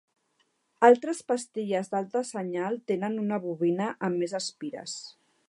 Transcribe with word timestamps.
Altres 0.87 1.19
pastilles 1.31 1.91
d'alta 1.91 2.23
senyal 2.31 2.81
tenen 2.93 3.21
una 3.27 3.41
bobina 3.45 3.93
amb 4.09 4.23
més 4.25 4.35
espires. 4.43 4.99